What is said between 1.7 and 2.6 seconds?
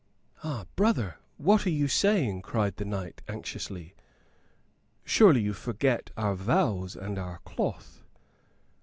you saying?"